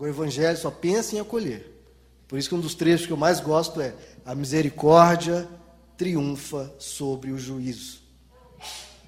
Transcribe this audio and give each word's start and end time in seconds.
O 0.00 0.06
Evangelho 0.06 0.56
só 0.56 0.70
pensa 0.70 1.14
em 1.14 1.20
acolher. 1.20 1.70
Por 2.26 2.38
isso 2.38 2.48
que 2.48 2.54
um 2.54 2.60
dos 2.60 2.74
trechos 2.74 3.06
que 3.06 3.12
eu 3.12 3.18
mais 3.18 3.38
gosto 3.38 3.82
é: 3.82 3.94
a 4.24 4.34
misericórdia 4.34 5.46
triunfa 5.94 6.72
sobre 6.78 7.30
o 7.30 7.36
juízo. 7.36 8.00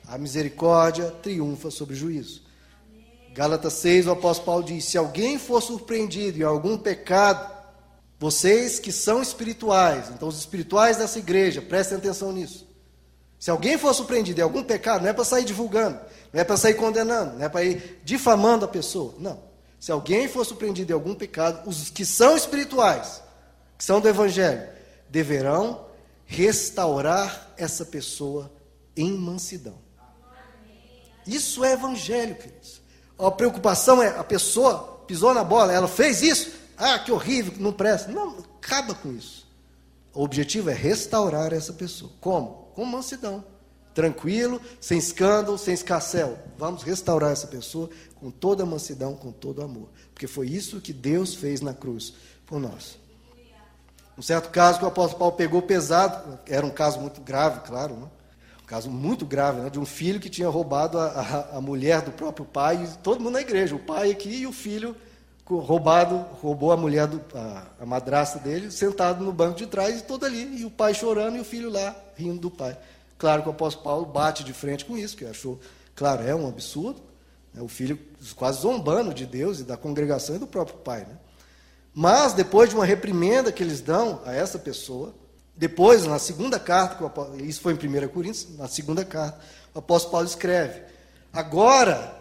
A 0.07 0.19
misericórdia 0.19 1.11
triunfa 1.23 1.71
sobre 1.71 1.95
o 1.95 1.97
juízo. 1.97 2.43
Gálatas 3.33 3.73
6, 3.73 4.07
o 4.07 4.11
apóstolo 4.11 4.45
Paulo 4.45 4.65
diz: 4.65 4.85
Se 4.85 4.99
alguém 4.99 5.39
for 5.39 5.63
surpreendido 5.63 6.41
em 6.41 6.43
algum 6.43 6.77
pecado, 6.77 7.51
vocês 8.21 8.79
que 8.79 8.93
são 8.93 9.23
espirituais, 9.23 10.11
então 10.11 10.29
os 10.29 10.39
espirituais 10.39 10.99
dessa 10.99 11.19
igreja, 11.19 11.63
prestem 11.63 11.97
atenção 11.97 12.33
nisso. 12.33 12.69
Se 13.39 13.51
alguém 13.51 13.79
for 13.79 13.95
surpreendido 13.95 14.41
em 14.41 14.45
algum 14.45 14.63
pecado, 14.63 15.01
não 15.01 15.09
é 15.09 15.15
para 15.15 15.25
sair 15.25 15.47
divulgando, 15.47 15.99
não 16.31 16.39
é 16.39 16.45
para 16.45 16.59
sair 16.59 16.75
condenando, 16.75 17.39
não 17.39 17.47
é 17.47 17.49
para 17.49 17.65
ir 17.65 18.03
difamando 18.05 18.67
a 18.67 18.69
pessoa. 18.69 19.15
Não. 19.19 19.52
Se 19.83 19.91
alguém 19.91 20.29
for 20.29 20.47
surpreendido 20.47 20.93
em 20.93 20.95
algum 20.95 21.13
pecado, 21.13 21.69
os 21.69 21.91
que 21.91 22.07
são 22.07 22.37
espirituais, 22.37 23.21
que 23.77 23.83
são 23.85 24.01
do 24.01 24.09
Evangelho, 24.09 24.69
deverão 25.09 25.87
restaurar 26.25 27.53
essa 27.57 27.85
pessoa 27.85 28.49
em 28.97 29.11
mansidão. 29.11 29.77
Isso 31.27 31.65
é 31.65 31.73
Evangelho, 31.73 32.37
queridos. 32.37 32.81
A 33.19 33.29
preocupação 33.29 34.01
é 34.01 34.17
a 34.17 34.23
pessoa 34.23 35.03
pisou 35.05 35.35
na 35.35 35.43
bola, 35.43 35.73
ela 35.73 35.89
fez 35.89 36.23
isso, 36.23 36.53
ah, 36.77 37.01
que 37.01 37.11
horrível, 37.11 37.55
não 37.59 37.73
presta. 37.73 38.09
Não, 38.13 38.39
acaba 38.39 38.95
com 38.95 39.11
isso. 39.11 39.51
O 40.15 40.23
objetivo 40.23 40.71
é 40.71 40.75
restaurar 40.75 41.53
essa 41.53 41.73
pessoa. 41.73 42.13
Como? 42.21 42.71
Com 42.77 42.85
mansidão 42.85 43.45
tranquilo, 43.95 44.61
sem 44.81 44.99
escândalo, 44.99 45.59
sem 45.59 45.75
escarcel. 45.75 46.39
Vamos 46.59 46.83
restaurar 46.83 47.33
essa 47.33 47.47
pessoa 47.47 47.89
com 48.17 48.31
toda 48.31 48.63
a 48.63 48.67
mansidão, 48.67 49.15
com 49.15 49.33
todo 49.33 49.59
o 49.59 49.65
amor. 49.65 49.89
Porque 50.15 50.27
foi 50.27 50.49
isso 50.49 50.81
que 50.81 50.93
Deus 50.93 51.35
fez 51.35 51.61
na 51.61 51.75
cruz 51.75 52.15
por 52.47 52.61
nós. 52.61 52.99
Um 54.17 54.23
certo 54.23 54.51
caso 54.51 54.79
que 54.79 54.85
o 54.85 54.89
apóstolo 54.89 55.19
Paulo 55.19 55.37
pegou 55.37 55.63
pesado, 55.63 56.39
era 56.47 56.65
um 56.65 56.71
caso 56.71 57.01
muito 57.01 57.21
grave, 57.21 57.61
claro, 57.61 57.95
né? 57.95 58.07
um 58.63 58.67
caso 58.67 58.91
muito 58.91 59.25
grave, 59.25 59.63
né? 59.63 59.71
de 59.71 59.81
um 59.81 59.87
filho 59.87 60.21
que 60.21 60.29
tinha 60.29 60.49
roubado 60.49 60.99
a, 60.99 61.07
a, 61.07 61.57
a 61.57 61.61
mulher 61.61 62.03
do 62.03 62.13
próprio 62.13 62.45
pai, 62.45 62.87
todo 63.03 63.21
mundo 63.21 63.33
na 63.33 63.41
igreja, 63.41 63.75
o 63.75 63.79
pai 63.79 64.11
aqui 64.11 64.43
e 64.43 64.47
o 64.47 64.53
filho 64.53 64.95
roubado, 65.47 66.25
roubou 66.41 66.73
a 66.73 66.77
mulher, 66.77 67.07
do, 67.07 67.21
a, 67.37 67.67
a 67.81 67.87
madrasta 67.87 68.39
dele, 68.39 68.71
sentado 68.71 69.25
no 69.25 69.33
banco 69.33 69.59
de 69.59 69.67
trás, 69.67 70.01
e 70.01 70.05
todo 70.05 70.25
ali, 70.25 70.61
e 70.61 70.65
o 70.65 70.71
pai 70.71 70.95
chorando 70.95 71.37
e 71.37 71.41
o 71.41 71.45
filho 71.45 71.71
lá, 71.71 71.95
rindo 72.17 72.39
do 72.41 72.51
pai. 72.51 72.77
Claro 73.23 73.43
que 73.45 73.49
o 73.49 73.53
apóstolo 73.53 73.85
Paulo 73.85 74.07
bate 74.07 74.43
de 74.43 74.53
frente 74.53 74.85
com 74.85 74.99
isso, 74.99 75.17
que 75.17 75.25
achou, 75.25 75.61
claro, 75.95 76.25
é 76.25 76.35
um 76.35 76.49
absurdo. 76.49 77.01
Né? 77.55 77.63
O 77.63 77.69
filho 77.69 77.97
quase 78.35 78.63
zombando 78.63 79.15
de 79.15 79.25
Deus 79.25 79.61
e 79.61 79.63
da 79.63 79.77
congregação 79.77 80.35
e 80.35 80.39
do 80.41 80.47
próprio 80.49 80.79
pai. 80.79 81.03
Né? 81.03 81.17
Mas, 81.95 82.33
depois 82.33 82.71
de 82.71 82.75
uma 82.75 82.85
reprimenda 82.85 83.53
que 83.53 83.63
eles 83.63 83.81
dão 83.81 84.21
a 84.27 84.35
essa 84.35 84.59
pessoa, 84.59 85.15
depois, 85.55 86.05
na 86.05 86.19
segunda 86.19 86.59
carta, 86.59 86.99
isso 87.39 87.61
foi 87.61 87.75
em 87.75 87.77
1 87.77 88.09
Coríntios, 88.09 88.59
na 88.59 88.67
segunda 88.67 89.05
carta, 89.05 89.39
o 89.73 89.79
apóstolo 89.79 90.11
Paulo 90.11 90.27
escreve: 90.27 90.83
Agora 91.33 92.21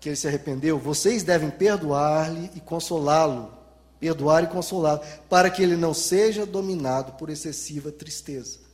que 0.00 0.08
ele 0.08 0.16
se 0.16 0.28
arrependeu, 0.28 0.78
vocês 0.78 1.22
devem 1.22 1.50
perdoar-lhe 1.50 2.50
e 2.54 2.60
consolá-lo. 2.60 3.52
Perdoar 4.00 4.44
e 4.44 4.46
consolá-lo, 4.46 5.02
para 5.28 5.50
que 5.50 5.62
ele 5.62 5.76
não 5.76 5.92
seja 5.92 6.46
dominado 6.46 7.12
por 7.18 7.28
excessiva 7.28 7.92
tristeza. 7.92 8.66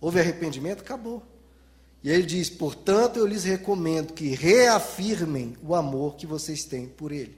Houve 0.00 0.20
arrependimento? 0.20 0.80
Acabou. 0.80 1.22
E 2.02 2.10
ele 2.10 2.22
diz: 2.22 2.48
portanto, 2.48 3.18
eu 3.18 3.26
lhes 3.26 3.44
recomendo 3.44 4.12
que 4.12 4.28
reafirmem 4.28 5.56
o 5.62 5.74
amor 5.74 6.16
que 6.16 6.26
vocês 6.26 6.64
têm 6.64 6.86
por 6.86 7.12
ele. 7.12 7.36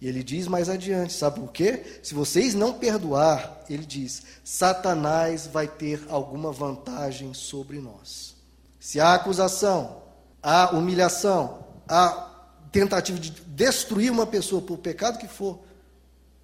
E 0.00 0.08
ele 0.08 0.22
diz 0.22 0.46
mais 0.46 0.68
adiante: 0.68 1.12
sabe 1.12 1.40
por 1.40 1.52
quê? 1.52 2.00
Se 2.02 2.14
vocês 2.14 2.54
não 2.54 2.74
perdoar, 2.74 3.64
ele 3.68 3.86
diz: 3.86 4.22
Satanás 4.44 5.46
vai 5.46 5.68
ter 5.68 6.04
alguma 6.08 6.52
vantagem 6.52 7.32
sobre 7.32 7.78
nós. 7.78 8.34
Se 8.78 9.00
há 9.00 9.14
acusação, 9.14 10.02
há 10.42 10.70
humilhação, 10.70 11.64
há 11.88 12.32
tentativa 12.70 13.18
de 13.18 13.30
destruir 13.30 14.10
uma 14.10 14.26
pessoa 14.26 14.60
por 14.60 14.78
pecado 14.78 15.18
que 15.18 15.28
for, 15.28 15.60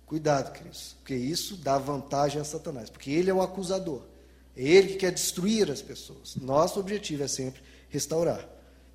cuidado, 0.07 0.53
queridos, 0.53 0.97
porque 0.99 1.15
isso 1.15 1.57
dá 1.57 1.77
vantagem 1.77 2.41
a 2.41 2.45
Satanás, 2.45 2.89
porque 2.89 3.11
ele 3.11 3.31
é 3.31 3.35
o 3.35 3.43
acusador. 3.43 4.12
É 4.57 4.63
ele 4.63 4.89
que 4.89 4.97
quer 4.97 5.13
destruir 5.13 5.71
as 5.71 5.81
pessoas. 5.81 6.37
Nosso 6.37 6.79
objetivo 6.79 7.23
é 7.23 7.29
sempre 7.29 7.63
restaurar. 7.89 8.47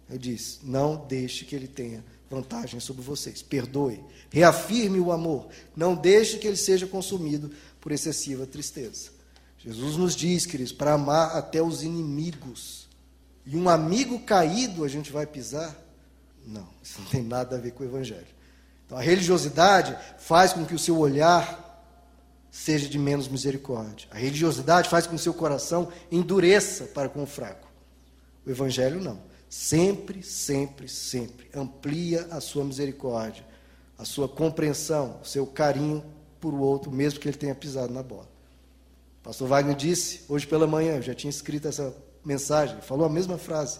Ele 0.09 0.19
diz: 0.19 0.59
não 0.63 1.05
deixe 1.07 1.45
que 1.45 1.55
ele 1.55 1.67
tenha 1.67 2.03
vantagem 2.29 2.79
sobre 2.79 3.01
vocês. 3.01 3.41
Perdoe. 3.41 4.03
Reafirme 4.29 4.99
o 4.99 5.11
amor. 5.11 5.47
Não 5.75 5.95
deixe 5.95 6.37
que 6.37 6.47
ele 6.47 6.57
seja 6.57 6.85
consumido 6.87 7.51
por 7.81 7.91
excessiva 7.91 8.45
tristeza. 8.45 9.11
Jesus 9.57 9.97
nos 9.97 10.15
diz, 10.15 10.45
queridos, 10.45 10.71
para 10.71 10.93
amar 10.93 11.35
até 11.35 11.61
os 11.61 11.83
inimigos. 11.83 12.87
E 13.45 13.57
um 13.57 13.67
amigo 13.67 14.19
caído 14.19 14.83
a 14.83 14.87
gente 14.87 15.11
vai 15.11 15.25
pisar? 15.25 15.75
Não, 16.45 16.67
isso 16.81 17.01
não 17.01 17.07
tem 17.09 17.23
nada 17.23 17.55
a 17.55 17.59
ver 17.59 17.71
com 17.71 17.83
o 17.83 17.87
Evangelho. 17.87 18.27
Então 18.85 18.97
a 18.97 19.01
religiosidade 19.01 19.97
faz 20.17 20.53
com 20.53 20.65
que 20.65 20.75
o 20.75 20.79
seu 20.79 20.97
olhar 20.97 21.66
seja 22.57 22.89
de 22.89 22.97
menos 22.97 23.27
misericórdia. 23.27 24.07
A 24.09 24.17
religiosidade 24.17 24.89
faz 24.89 25.05
com 25.05 25.15
que 25.15 25.21
seu 25.21 25.33
coração 25.33 25.89
endureça 26.11 26.85
para 26.85 27.07
com 27.07 27.21
o 27.21 27.27
fraco. 27.27 27.67
O 28.43 28.49
Evangelho 28.49 28.99
não. 28.99 29.21
Sempre, 29.47 30.23
sempre, 30.23 30.89
sempre 30.89 31.47
amplia 31.53 32.27
a 32.31 32.41
sua 32.41 32.65
misericórdia, 32.65 33.45
a 33.95 34.03
sua 34.03 34.27
compreensão, 34.27 35.19
o 35.21 35.25
seu 35.25 35.45
carinho 35.45 36.03
por 36.41 36.51
o 36.51 36.59
outro, 36.59 36.91
mesmo 36.91 37.19
que 37.19 37.27
ele 37.27 37.37
tenha 37.37 37.53
pisado 37.53 37.93
na 37.93 38.01
bola. 38.01 38.27
O 39.21 39.23
pastor 39.25 39.47
Wagner 39.47 39.75
disse 39.75 40.21
hoje 40.27 40.47
pela 40.47 40.65
manhã, 40.65 40.95
eu 40.95 41.03
já 41.03 41.13
tinha 41.13 41.29
escrito 41.29 41.67
essa 41.67 41.95
mensagem, 42.25 42.81
falou 42.81 43.05
a 43.05 43.09
mesma 43.09 43.37
frase. 43.37 43.79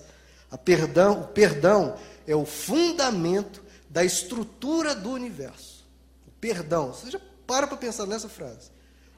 A 0.51 0.57
perdão, 0.57 1.21
o 1.21 1.27
perdão 1.27 1.95
é 2.27 2.35
o 2.35 2.45
fundamento 2.45 3.63
da 3.89 4.05
estrutura 4.05 4.93
do 4.93 5.09
universo. 5.09 5.83
O 6.27 6.31
perdão, 6.39 6.93
você 6.93 7.09
já 7.09 7.19
para 7.47 7.66
para 7.66 7.78
pensar 7.78 8.06
nessa 8.06 8.30
frase. 8.30 8.69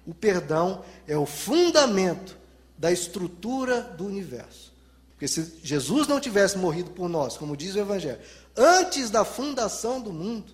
O 0.05 0.13
perdão 0.13 0.85
é 1.07 1.17
o 1.17 1.25
fundamento 1.25 2.37
da 2.77 2.91
estrutura 2.91 3.81
do 3.81 4.05
universo. 4.05 4.71
Porque 5.11 5.27
se 5.27 5.59
Jesus 5.61 6.07
não 6.07 6.19
tivesse 6.19 6.57
morrido 6.57 6.91
por 6.91 7.09
nós, 7.09 7.35
como 7.35 7.57
diz 7.57 7.75
o 7.75 7.79
Evangelho, 7.79 8.19
antes 8.55 9.09
da 9.09 9.25
fundação 9.25 9.99
do 9.99 10.13
mundo, 10.13 10.53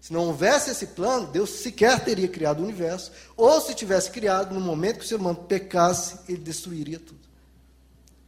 se 0.00 0.12
não 0.12 0.26
houvesse 0.26 0.70
esse 0.70 0.88
plano, 0.88 1.26
Deus 1.26 1.50
sequer 1.50 2.04
teria 2.04 2.28
criado 2.28 2.60
o 2.60 2.62
universo, 2.62 3.10
ou 3.36 3.60
se 3.60 3.74
tivesse 3.74 4.10
criado, 4.10 4.54
no 4.54 4.60
momento 4.60 4.98
que 4.98 5.04
o 5.04 5.08
ser 5.08 5.16
humano 5.16 5.38
pecasse, 5.48 6.18
ele 6.28 6.38
destruiria 6.38 7.00
tudo. 7.00 7.24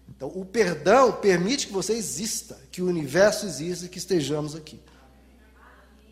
Então, 0.08 0.32
o 0.34 0.44
perdão 0.44 1.12
permite 1.12 1.66
que 1.66 1.72
você 1.72 1.92
exista, 1.92 2.58
que 2.72 2.80
o 2.80 2.86
universo 2.86 3.44
exista 3.44 3.84
e 3.84 3.88
que 3.88 3.98
estejamos 3.98 4.56
aqui. 4.56 4.80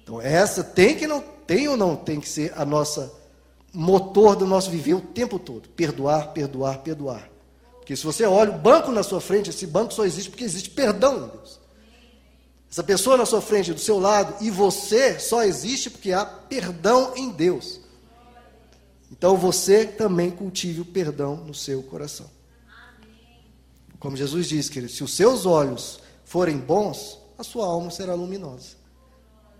Então, 0.05 0.21
essa 0.21 0.63
tem 0.63 0.95
que 0.95 1.07
não 1.07 1.21
tem 1.21 1.67
ou 1.67 1.77
não 1.77 1.97
tem 1.97 2.21
que 2.21 2.29
ser 2.29 2.53
a 2.57 2.65
nossa 2.65 3.13
motor 3.73 4.37
do 4.37 4.47
nosso 4.47 4.71
viver 4.71 4.95
o 4.95 5.01
tempo 5.01 5.39
todo. 5.39 5.69
Perdoar, 5.71 6.33
perdoar, 6.33 6.79
perdoar. 6.79 7.29
Porque 7.79 7.97
se 7.97 8.05
você 8.05 8.25
olha 8.25 8.51
o 8.51 8.59
banco 8.59 8.93
na 8.93 9.03
sua 9.03 9.21
frente, 9.21 9.51
esse 9.51 9.67
banco 9.67 9.93
só 9.93 10.05
existe 10.05 10.31
porque 10.31 10.45
existe 10.45 10.71
perdão 10.71 11.17
em 11.17 11.29
Deus. 11.29 11.61
Essa 12.71 12.83
pessoa 12.83 13.17
na 13.17 13.27
sua 13.27 13.41
frente, 13.41 13.73
do 13.73 13.81
seu 13.81 13.99
lado, 13.99 14.43
e 14.43 14.51
você 14.51 15.19
só 15.19 15.43
existe 15.43 15.91
porque 15.91 16.13
há 16.13 16.25
perdão 16.25 17.13
em 17.17 17.31
Deus. 17.31 17.81
Então 19.11 19.37
você 19.37 19.87
também 19.87 20.31
cultive 20.31 20.81
o 20.81 20.85
perdão 20.85 21.37
no 21.37 21.55
seu 21.55 21.83
coração. 21.83 22.31
Como 23.99 24.17
Jesus 24.17 24.49
diz, 24.49 24.69
querido, 24.69 24.93
se 24.93 25.05
os 25.05 25.15
seus 25.15 25.47
olhos 25.47 26.01
forem 26.25 26.59
bons, 26.59 27.19
a 27.39 27.43
sua 27.43 27.67
alma 27.67 27.91
será 27.91 28.15
luminosa. 28.15 28.84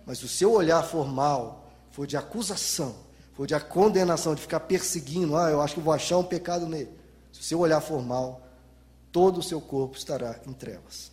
Mas 0.05 0.21
o 0.21 0.27
seu 0.27 0.53
olhar 0.53 0.83
for 0.83 1.07
mal, 1.07 1.69
for 1.91 2.05
de 2.05 2.15
acusação, 2.15 2.95
for 3.33 3.47
de 3.47 3.59
condenação, 3.59 4.35
de 4.35 4.41
ficar 4.41 4.59
perseguindo, 4.61 5.35
ah, 5.35 5.49
eu 5.49 5.61
acho 5.61 5.73
que 5.73 5.81
vou 5.81 5.93
achar 5.93 6.17
um 6.17 6.23
pecado 6.23 6.67
nele. 6.67 6.91
Se 7.31 7.41
o 7.41 7.43
seu 7.43 7.59
olhar 7.59 7.81
for 7.81 8.01
mal, 8.01 8.41
todo 9.11 9.39
o 9.39 9.43
seu 9.43 9.59
corpo 9.59 9.97
estará 9.97 10.39
em 10.47 10.53
trevas. 10.53 11.11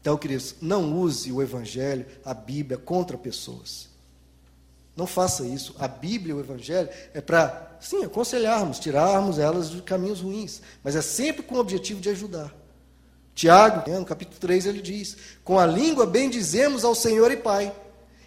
Então, 0.00 0.16
queridos, 0.16 0.56
não 0.60 1.00
use 1.00 1.32
o 1.32 1.42
Evangelho, 1.42 2.06
a 2.24 2.32
Bíblia, 2.34 2.78
contra 2.78 3.16
pessoas. 3.16 3.88
Não 4.96 5.06
faça 5.06 5.44
isso. 5.44 5.74
A 5.78 5.88
Bíblia 5.88 6.36
o 6.36 6.40
Evangelho 6.40 6.88
é 7.12 7.20
para, 7.20 7.78
sim, 7.80 8.04
aconselharmos, 8.04 8.78
tirarmos 8.78 9.38
elas 9.38 9.70
de 9.70 9.82
caminhos 9.82 10.20
ruins, 10.20 10.60
mas 10.82 10.94
é 10.94 11.02
sempre 11.02 11.42
com 11.42 11.56
o 11.56 11.58
objetivo 11.58 12.00
de 12.00 12.10
ajudar. 12.10 12.54
Tiago, 13.34 13.90
no 13.90 14.04
capítulo 14.04 14.38
3, 14.38 14.66
ele 14.66 14.80
diz: 14.80 15.16
Com 15.42 15.58
a 15.58 15.66
língua 15.66 16.06
bendizemos 16.06 16.84
ao 16.84 16.94
Senhor 16.94 17.32
e 17.32 17.36
Pai 17.36 17.74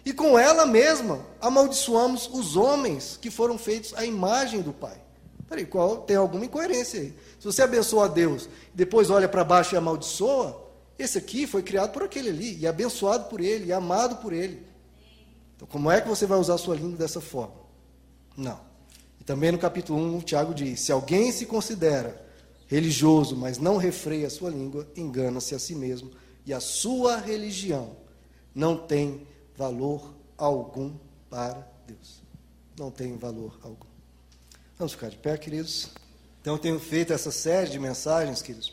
e 0.08 0.12
com 0.14 0.38
ela 0.38 0.64
mesma 0.64 1.20
amaldiçoamos 1.38 2.30
os 2.32 2.56
homens 2.56 3.18
que 3.20 3.30
foram 3.30 3.58
feitos 3.58 3.92
à 3.94 4.06
imagem 4.06 4.62
do 4.62 4.72
Pai. 4.72 4.98
Peraí, 5.46 5.66
qual, 5.66 5.98
tem 5.98 6.16
alguma 6.16 6.46
incoerência 6.46 6.98
aí. 6.98 7.14
Se 7.38 7.44
você 7.44 7.60
abençoa 7.60 8.06
a 8.06 8.08
Deus 8.08 8.48
e 8.72 8.76
depois 8.76 9.10
olha 9.10 9.28
para 9.28 9.44
baixo 9.44 9.74
e 9.74 9.76
amaldiçoa, 9.76 10.66
esse 10.98 11.18
aqui 11.18 11.46
foi 11.46 11.62
criado 11.62 11.92
por 11.92 12.02
aquele 12.02 12.30
ali, 12.30 12.58
e 12.58 12.66
abençoado 12.66 13.28
por 13.28 13.38
ele, 13.38 13.66
e 13.66 13.72
amado 13.72 14.16
por 14.16 14.32
ele. 14.32 14.62
Então, 15.54 15.68
como 15.68 15.90
é 15.90 16.00
que 16.00 16.08
você 16.08 16.24
vai 16.24 16.38
usar 16.38 16.54
a 16.54 16.58
sua 16.58 16.74
língua 16.74 16.96
dessa 16.96 17.20
forma? 17.20 17.56
Não. 18.34 18.58
E 19.20 19.24
também 19.24 19.52
no 19.52 19.58
capítulo 19.58 19.98
1, 19.98 20.16
o 20.16 20.22
Tiago 20.22 20.54
diz: 20.54 20.80
se 20.80 20.90
alguém 20.90 21.30
se 21.32 21.44
considera 21.44 22.18
religioso, 22.66 23.36
mas 23.36 23.58
não 23.58 23.76
refreia 23.76 24.26
a 24.26 24.30
sua 24.30 24.48
língua, 24.48 24.88
engana-se 24.96 25.54
a 25.54 25.58
si 25.58 25.74
mesmo, 25.74 26.10
e 26.46 26.54
a 26.54 26.60
sua 26.60 27.18
religião 27.18 27.90
não 28.54 28.74
tem 28.74 29.26
valor 29.58 30.14
algum 30.38 30.94
para 31.28 31.66
Deus. 31.84 32.22
Não 32.78 32.92
tem 32.92 33.16
valor 33.18 33.58
algum. 33.60 33.88
Vamos 34.78 34.92
ficar 34.92 35.10
de 35.10 35.16
pé, 35.16 35.36
queridos. 35.36 35.90
Então, 36.40 36.54
eu 36.54 36.58
tenho 36.58 36.78
feito 36.78 37.12
essa 37.12 37.32
série 37.32 37.68
de 37.68 37.80
mensagens, 37.80 38.40
queridos, 38.40 38.72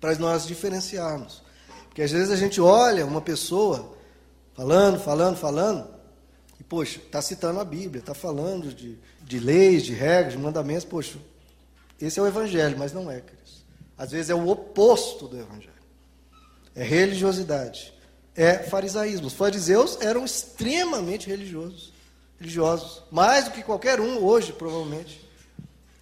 para 0.00 0.16
nós 0.16 0.44
diferenciarmos. 0.44 1.40
Porque 1.84 2.02
às 2.02 2.10
vezes 2.10 2.32
a 2.32 2.36
gente 2.36 2.60
olha 2.60 3.06
uma 3.06 3.20
pessoa 3.20 3.96
falando, 4.54 4.98
falando, 4.98 5.36
falando, 5.36 5.88
e, 6.58 6.64
poxa, 6.64 6.98
está 6.98 7.22
citando 7.22 7.60
a 7.60 7.64
Bíblia, 7.64 8.00
está 8.00 8.12
falando 8.12 8.74
de, 8.74 8.98
de 9.22 9.38
leis, 9.38 9.84
de 9.84 9.94
regras, 9.94 10.32
de 10.32 10.38
mandamentos, 10.38 10.84
poxa, 10.84 11.16
esse 12.00 12.18
é 12.18 12.22
o 12.22 12.26
Evangelho, 12.26 12.76
mas 12.76 12.92
não 12.92 13.08
é, 13.08 13.20
queridos. 13.20 13.64
Às 13.96 14.10
vezes 14.10 14.30
é 14.30 14.34
o 14.34 14.48
oposto 14.48 15.28
do 15.28 15.38
Evangelho. 15.38 15.72
É 16.74 16.82
religiosidade. 16.82 17.92
É 18.38 18.58
farisaísmo. 18.58 19.26
Os 19.26 19.32
fariseus 19.32 19.98
eram 20.00 20.24
extremamente 20.24 21.28
religiosos. 21.28 21.92
Religiosos. 22.38 23.02
Mais 23.10 23.46
do 23.46 23.50
que 23.50 23.64
qualquer 23.64 24.00
um 24.00 24.24
hoje, 24.24 24.52
provavelmente. 24.52 25.28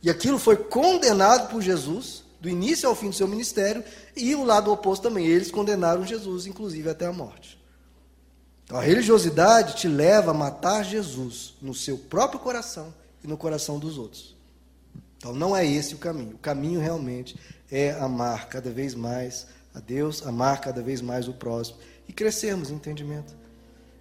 E 0.02 0.10
aquilo 0.10 0.38
foi 0.38 0.54
condenado 0.54 1.48
por 1.48 1.62
Jesus, 1.62 2.22
do 2.38 2.46
início 2.46 2.86
ao 2.86 2.94
fim 2.94 3.08
do 3.08 3.14
seu 3.14 3.26
ministério, 3.26 3.82
e 4.14 4.34
o 4.34 4.44
lado 4.44 4.70
oposto 4.70 5.04
também. 5.04 5.26
Eles 5.26 5.50
condenaram 5.50 6.04
Jesus, 6.04 6.44
inclusive 6.44 6.90
até 6.90 7.06
a 7.06 7.12
morte. 7.12 7.58
Então 8.64 8.76
a 8.76 8.82
religiosidade 8.82 9.76
te 9.76 9.88
leva 9.88 10.32
a 10.32 10.34
matar 10.34 10.84
Jesus 10.84 11.54
no 11.62 11.72
seu 11.72 11.96
próprio 11.96 12.38
coração 12.38 12.92
e 13.24 13.26
no 13.26 13.38
coração 13.38 13.78
dos 13.78 13.96
outros. 13.96 14.36
Então 15.16 15.32
não 15.32 15.56
é 15.56 15.64
esse 15.64 15.94
o 15.94 15.98
caminho. 15.98 16.34
O 16.34 16.38
caminho 16.38 16.80
realmente 16.80 17.34
é 17.72 17.92
amar 17.92 18.46
cada 18.50 18.68
vez 18.68 18.94
mais 18.94 19.46
a 19.74 19.80
Deus, 19.80 20.26
amar 20.26 20.60
cada 20.60 20.82
vez 20.82 21.00
mais 21.00 21.28
o 21.28 21.32
próximo 21.32 21.78
e 22.08 22.12
crescermos 22.12 22.70
em 22.70 22.74
entendimento, 22.74 23.34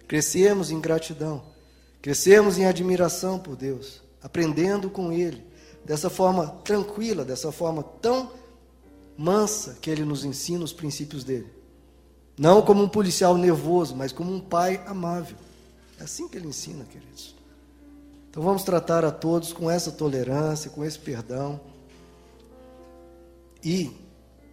crescermos 0.06 0.70
em 0.70 0.80
gratidão, 0.80 1.42
crescermos 2.00 2.58
em 2.58 2.66
admiração 2.66 3.38
por 3.38 3.56
Deus, 3.56 4.02
aprendendo 4.22 4.88
com 4.90 5.12
Ele, 5.12 5.44
dessa 5.84 6.10
forma 6.10 6.48
tranquila, 6.64 7.24
dessa 7.24 7.52
forma 7.52 7.82
tão 7.82 8.30
mansa 9.16 9.78
que 9.80 9.90
Ele 9.90 10.04
nos 10.04 10.24
ensina 10.24 10.64
os 10.64 10.72
princípios 10.72 11.24
dele. 11.24 11.56
Não 12.38 12.60
como 12.60 12.82
um 12.82 12.88
policial 12.88 13.36
nervoso, 13.36 13.96
mas 13.96 14.12
como 14.12 14.32
um 14.32 14.40
pai 14.40 14.82
amável. 14.86 15.36
É 15.98 16.04
assim 16.04 16.28
que 16.28 16.36
ele 16.36 16.48
ensina, 16.48 16.84
queridos. 16.84 17.34
Então 18.28 18.42
vamos 18.42 18.62
tratar 18.62 19.04
a 19.04 19.10
todos 19.10 19.52
com 19.52 19.70
essa 19.70 19.90
tolerância, 19.90 20.70
com 20.70 20.84
esse 20.84 20.98
perdão. 20.98 21.58
E, 23.64 23.90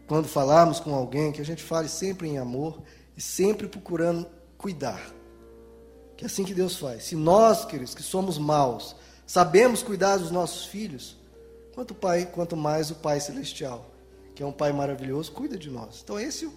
quando 0.07 0.27
falarmos 0.27 0.79
com 0.79 0.95
alguém, 0.95 1.33
que 1.33 1.41
a 1.41 1.45
gente 1.45 1.61
fale 1.61 1.89
sempre 1.89 2.29
em 2.29 2.37
amor 2.37 2.81
e 3.15 3.21
sempre 3.21 3.67
procurando 3.67 4.27
cuidar. 4.57 5.01
Que 6.15 6.25
é 6.25 6.27
assim 6.27 6.43
que 6.43 6.53
Deus 6.53 6.77
faz. 6.77 7.03
Se 7.05 7.15
nós, 7.15 7.65
queridos, 7.65 7.95
que 7.95 8.03
somos 8.03 8.37
maus, 8.37 8.95
sabemos 9.25 9.83
cuidar 9.83 10.17
dos 10.17 10.31
nossos 10.31 10.65
filhos, 10.65 11.17
quanto, 11.73 11.93
pai, 11.93 12.25
quanto 12.25 12.55
mais 12.55 12.91
o 12.91 12.95
Pai 12.95 13.19
Celestial, 13.19 13.89
que 14.35 14.43
é 14.43 14.45
um 14.45 14.51
Pai 14.51 14.71
maravilhoso, 14.71 15.31
cuida 15.31 15.57
de 15.57 15.69
nós. 15.69 16.01
Então 16.03 16.19
esse 16.19 16.49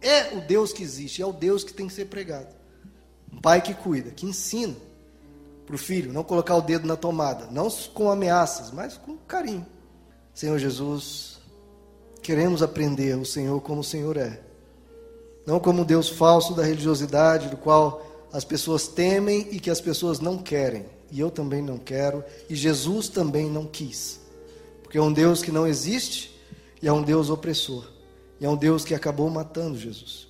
é 0.00 0.34
o 0.34 0.40
Deus 0.40 0.72
que 0.72 0.82
existe, 0.82 1.22
é 1.22 1.26
o 1.26 1.32
Deus 1.32 1.62
que 1.62 1.72
tem 1.72 1.86
que 1.86 1.94
ser 1.94 2.06
pregado. 2.06 2.54
Um 3.32 3.40
pai 3.40 3.62
que 3.62 3.72
cuida, 3.72 4.10
que 4.10 4.26
ensina 4.26 4.76
para 5.64 5.74
o 5.74 5.78
filho 5.78 6.12
não 6.12 6.24
colocar 6.24 6.56
o 6.56 6.60
dedo 6.60 6.86
na 6.86 6.96
tomada, 6.96 7.46
não 7.50 7.70
com 7.70 8.10
ameaças, 8.10 8.70
mas 8.70 8.98
com 8.98 9.16
carinho. 9.16 9.66
Senhor 10.34 10.58
Jesus, 10.58 11.40
queremos 12.20 12.62
aprender 12.62 13.16
o 13.16 13.24
Senhor 13.24 13.60
como 13.60 13.80
o 13.80 13.84
Senhor 13.84 14.16
é. 14.16 14.40
Não 15.46 15.58
como 15.58 15.82
um 15.82 15.84
Deus 15.84 16.08
falso 16.08 16.54
da 16.54 16.62
religiosidade, 16.62 17.48
do 17.48 17.56
qual 17.56 18.06
as 18.32 18.44
pessoas 18.44 18.86
temem 18.88 19.48
e 19.50 19.60
que 19.60 19.70
as 19.70 19.80
pessoas 19.80 20.20
não 20.20 20.38
querem. 20.38 20.86
E 21.10 21.20
eu 21.20 21.30
também 21.30 21.60
não 21.60 21.76
quero, 21.76 22.24
e 22.48 22.54
Jesus 22.54 23.08
também 23.08 23.50
não 23.50 23.66
quis. 23.66 24.20
Porque 24.82 24.96
é 24.96 25.02
um 25.02 25.12
Deus 25.12 25.42
que 25.42 25.52
não 25.52 25.66
existe 25.66 26.34
e 26.80 26.88
é 26.88 26.92
um 26.92 27.02
Deus 27.02 27.28
opressor. 27.28 27.86
E 28.40 28.46
é 28.46 28.48
um 28.48 28.56
Deus 28.56 28.84
que 28.84 28.94
acabou 28.94 29.28
matando 29.28 29.78
Jesus. 29.78 30.28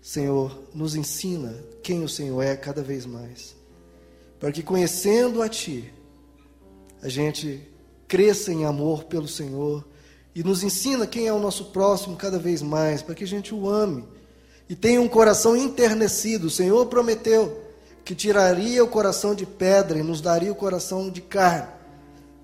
Senhor, 0.00 0.56
nos 0.72 0.94
ensina 0.94 1.54
quem 1.82 2.02
o 2.02 2.08
Senhor 2.08 2.40
é 2.42 2.56
cada 2.56 2.82
vez 2.82 3.04
mais. 3.04 3.54
Para 4.38 4.52
que 4.52 4.62
conhecendo 4.62 5.42
a 5.42 5.48
Ti, 5.48 5.92
a 7.02 7.08
gente 7.08 7.60
cresça 8.08 8.52
em 8.52 8.64
amor 8.64 9.04
pelo 9.04 9.28
Senhor 9.28 9.86
e 10.34 10.42
nos 10.42 10.62
ensina 10.62 11.06
quem 11.06 11.26
é 11.26 11.32
o 11.32 11.40
nosso 11.40 11.66
próximo 11.66 12.16
cada 12.16 12.38
vez 12.38 12.62
mais, 12.62 13.02
para 13.02 13.14
que 13.14 13.24
a 13.24 13.26
gente 13.26 13.54
o 13.54 13.68
ame 13.68 14.04
e 14.68 14.74
tenha 14.74 15.00
um 15.00 15.08
coração 15.08 15.56
enternecido. 15.56 16.46
O 16.46 16.50
Senhor 16.50 16.86
prometeu 16.86 17.62
que 18.04 18.14
tiraria 18.14 18.84
o 18.84 18.88
coração 18.88 19.34
de 19.34 19.44
pedra 19.44 19.98
e 19.98 20.02
nos 20.02 20.20
daria 20.20 20.52
o 20.52 20.56
coração 20.56 21.10
de 21.10 21.20
carne, 21.20 21.68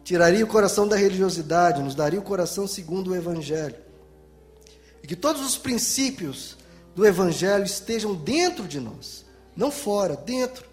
tiraria 0.02 0.44
o 0.44 0.48
coração 0.48 0.88
da 0.88 0.96
religiosidade, 0.96 1.82
nos 1.82 1.94
daria 1.94 2.19
o 2.19 2.22
coração 2.22 2.66
segundo 2.66 3.10
o 3.12 3.16
Evangelho. 3.16 3.76
E 5.02 5.06
que 5.06 5.16
todos 5.16 5.44
os 5.44 5.56
princípios 5.56 6.56
do 6.94 7.06
Evangelho 7.06 7.64
estejam 7.64 8.14
dentro 8.14 8.66
de 8.66 8.78
nós, 8.78 9.25
não 9.56 9.70
fora, 9.70 10.16
dentro. 10.16 10.70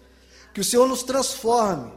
Que 0.52 0.60
o 0.60 0.64
Senhor 0.64 0.86
nos 0.86 1.02
transforme 1.02 1.92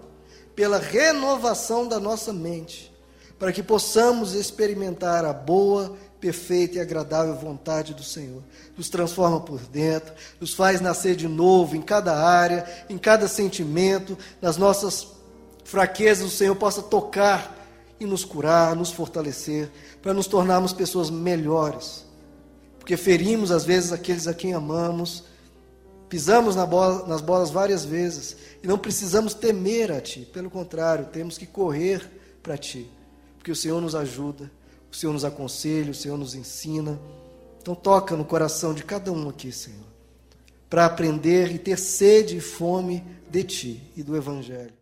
pela 0.56 0.78
renovação 0.78 1.88
da 1.88 2.00
nossa 2.00 2.32
mente, 2.32 2.94
para 3.40 3.52
que 3.52 3.64
possamos 3.64 4.34
experimentar 4.34 5.26
a 5.26 5.34
boa, 5.34 5.98
perfeita 6.24 6.78
e 6.78 6.80
agradável 6.80 7.36
vontade 7.36 7.94
do 7.94 8.02
Senhor. 8.02 8.42
Nos 8.78 8.88
transforma 8.88 9.42
por 9.42 9.60
dentro, 9.60 10.14
nos 10.40 10.54
faz 10.54 10.80
nascer 10.80 11.18
de 11.18 11.28
novo 11.28 11.76
em 11.76 11.82
cada 11.82 12.16
área, 12.16 12.66
em 12.90 12.98
cada 12.98 13.28
sentimento, 13.28 14.18
nas 14.42 14.56
nossas 14.56 15.06
fraquezas, 15.66 16.26
o 16.26 16.30
Senhor 16.34 16.56
possa 16.56 16.82
tocar 16.82 17.68
e 18.00 18.06
nos 18.06 18.24
curar, 18.24 18.74
nos 18.74 18.90
fortalecer, 18.90 19.70
para 20.02 20.14
nos 20.14 20.26
tornarmos 20.26 20.72
pessoas 20.72 21.10
melhores. 21.10 22.06
Porque 22.80 22.96
ferimos 22.96 23.52
às 23.52 23.66
vezes 23.66 23.92
aqueles 23.92 24.26
a 24.26 24.34
quem 24.34 24.54
amamos, 24.54 25.26
pisamos 26.08 26.56
na 26.56 26.66
bola, 26.66 27.06
nas 27.06 27.20
bolas 27.20 27.52
várias 27.52 27.84
vezes 27.84 28.38
e 28.64 28.68
não 28.68 28.78
precisamos 28.78 29.34
temer 29.34 29.92
a 29.92 30.00
Ti, 30.00 30.22
pelo 30.32 30.50
contrário, 30.50 31.08
temos 31.08 31.38
que 31.38 31.46
correr 31.46 32.02
para 32.42 32.58
Ti, 32.58 32.90
porque 33.38 33.52
o 33.52 33.56
Senhor 33.56 33.82
nos 33.82 33.94
ajuda, 33.94 34.50
o 34.94 35.00
Senhor 35.00 35.14
nos 35.14 35.26
aconselha, 35.26 35.92
o 35.92 35.96
Senhor 35.96 36.18
nos 36.18 36.36
ensina. 36.36 37.00
Então, 37.62 37.74
toca 37.74 38.16
no 38.16 38.26
coração 38.26 38.74
de 38.74 38.84
cada 38.84 39.12
um 39.12 39.30
aqui, 39.30 39.52
Senhor, 39.52 39.86
para 40.70 40.86
aprender 40.86 41.54
e 41.54 41.60
ter 41.60 41.78
sede 41.78 42.38
e 42.38 42.42
fome 42.42 43.04
de 43.30 43.44
Ti 43.44 43.92
e 43.96 44.04
do 44.04 44.16
Evangelho. 44.16 44.74